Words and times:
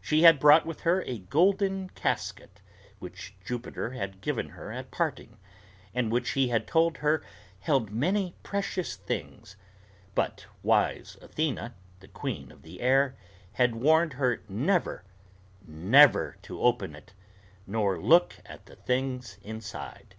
She 0.00 0.22
had 0.22 0.40
brought 0.40 0.66
with 0.66 0.80
her 0.80 1.02
a 1.02 1.18
golden 1.20 1.90
casket, 1.90 2.60
which 2.98 3.36
Jupiter 3.44 3.90
had 3.90 4.20
given 4.20 4.48
her 4.48 4.72
at 4.72 4.90
parting, 4.90 5.38
and 5.94 6.10
which 6.10 6.30
he 6.30 6.48
had 6.48 6.66
told 6.66 6.96
her 6.96 7.22
held 7.60 7.92
many 7.92 8.34
precious 8.42 8.96
things; 8.96 9.54
but 10.16 10.46
wise 10.64 11.16
Athena, 11.22 11.76
the 12.00 12.08
queen 12.08 12.50
of 12.50 12.62
the 12.62 12.80
air, 12.80 13.16
had 13.52 13.76
warned 13.76 14.14
her 14.14 14.42
never, 14.48 15.04
never 15.64 16.38
to 16.42 16.60
open 16.60 16.96
it, 16.96 17.12
nor 17.64 18.00
look 18.02 18.34
at 18.44 18.66
the 18.66 18.74
things 18.74 19.38
inside. 19.44 20.16